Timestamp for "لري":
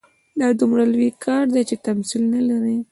2.49-2.75